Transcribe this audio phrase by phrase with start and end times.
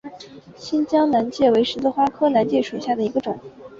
[0.55, 3.39] 新疆南芥为十字花科南芥属下的一个种。